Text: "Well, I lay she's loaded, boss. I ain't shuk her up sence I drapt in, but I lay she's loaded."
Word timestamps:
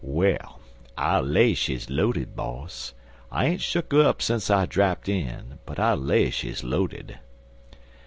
"Well, 0.03 0.59
I 0.97 1.19
lay 1.19 1.53
she's 1.53 1.87
loaded, 1.91 2.35
boss. 2.35 2.95
I 3.31 3.45
ain't 3.45 3.61
shuk 3.61 3.91
her 3.91 4.01
up 4.01 4.19
sence 4.19 4.49
I 4.49 4.65
drapt 4.65 5.07
in, 5.07 5.59
but 5.67 5.77
I 5.77 5.93
lay 5.93 6.31
she's 6.31 6.63
loaded." 6.63 7.19